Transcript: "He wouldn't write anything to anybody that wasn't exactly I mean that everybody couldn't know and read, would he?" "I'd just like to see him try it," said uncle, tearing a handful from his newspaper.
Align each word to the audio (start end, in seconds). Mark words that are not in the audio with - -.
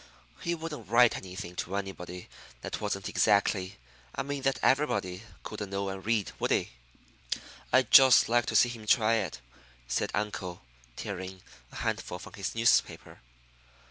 "He 0.39 0.55
wouldn't 0.55 0.89
write 0.89 1.15
anything 1.15 1.55
to 1.57 1.75
anybody 1.75 2.27
that 2.61 2.81
wasn't 2.81 3.07
exactly 3.07 3.77
I 4.15 4.23
mean 4.23 4.41
that 4.41 4.57
everybody 4.63 5.21
couldn't 5.43 5.69
know 5.69 5.89
and 5.89 6.03
read, 6.03 6.31
would 6.39 6.49
he?" 6.49 6.71
"I'd 7.71 7.91
just 7.91 8.27
like 8.27 8.47
to 8.47 8.55
see 8.55 8.69
him 8.69 8.87
try 8.87 9.17
it," 9.17 9.39
said 9.87 10.09
uncle, 10.15 10.63
tearing 10.95 11.43
a 11.71 11.75
handful 11.75 12.17
from 12.17 12.33
his 12.33 12.55
newspaper. 12.55 13.19